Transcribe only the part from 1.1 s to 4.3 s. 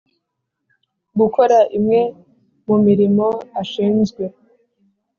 Gukora imwe mu mirimo ashinzwe